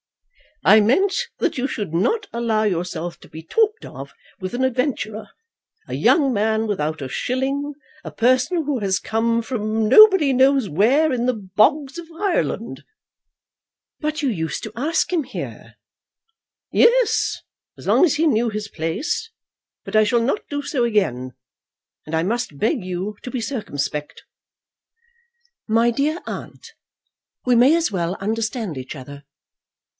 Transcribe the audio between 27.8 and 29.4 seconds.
well understand each other.